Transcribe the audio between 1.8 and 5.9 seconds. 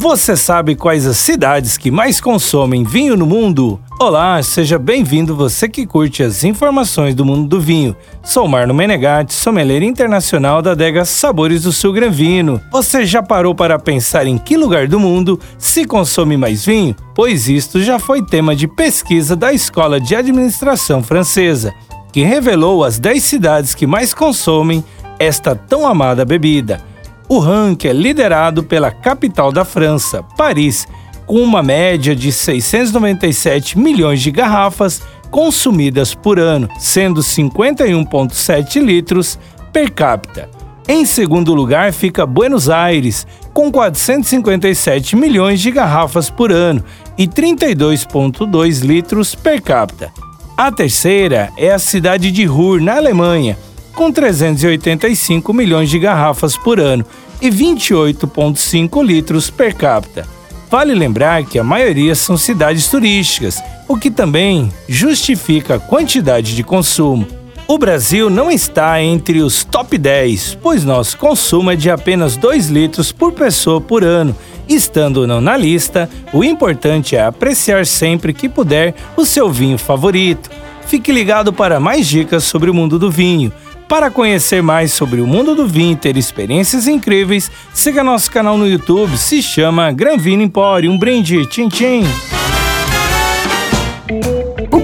mais consomem vinho no mundo? Olá, seja bem-vindo você que